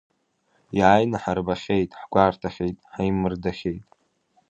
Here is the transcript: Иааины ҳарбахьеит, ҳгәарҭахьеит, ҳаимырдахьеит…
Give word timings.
Иааины 0.77 1.17
ҳарбахьеит, 1.23 1.91
ҳгәарҭахьеит, 1.99 2.77
ҳаимырдахьеит… 2.91 3.83